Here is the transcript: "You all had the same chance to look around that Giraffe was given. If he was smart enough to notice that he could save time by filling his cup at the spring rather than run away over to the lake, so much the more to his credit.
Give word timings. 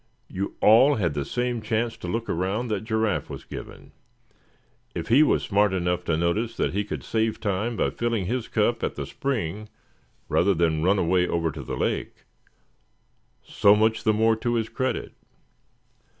"You 0.27 0.55
all 0.61 0.95
had 0.95 1.13
the 1.13 1.23
same 1.23 1.61
chance 1.61 1.95
to 1.97 2.07
look 2.07 2.27
around 2.27 2.69
that 2.69 2.83
Giraffe 2.83 3.29
was 3.29 3.43
given. 3.43 3.91
If 4.95 5.09
he 5.09 5.21
was 5.21 5.43
smart 5.43 5.73
enough 5.75 6.03
to 6.05 6.17
notice 6.17 6.57
that 6.57 6.73
he 6.73 6.83
could 6.83 7.03
save 7.03 7.39
time 7.39 7.77
by 7.77 7.91
filling 7.91 8.25
his 8.25 8.47
cup 8.47 8.81
at 8.83 8.95
the 8.95 9.05
spring 9.05 9.69
rather 10.27 10.55
than 10.55 10.81
run 10.81 10.97
away 10.97 11.27
over 11.27 11.51
to 11.51 11.61
the 11.61 11.77
lake, 11.77 12.23
so 13.43 13.75
much 13.75 14.03
the 14.03 14.11
more 14.11 14.35
to 14.37 14.55
his 14.55 14.69
credit. 14.69 15.13